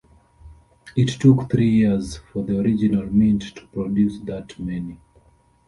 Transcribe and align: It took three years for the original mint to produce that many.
It 0.95 1.19
took 1.21 1.51
three 1.51 1.69
years 1.69 2.17
for 2.33 2.43
the 2.43 2.57
original 2.59 3.05
mint 3.05 3.55
to 3.55 3.67
produce 3.67 4.17
that 4.21 4.57
many. 4.57 4.99